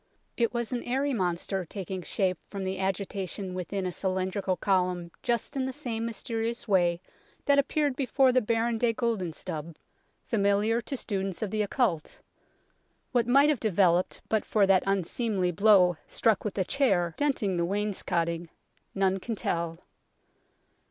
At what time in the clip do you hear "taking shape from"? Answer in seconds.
1.63-2.63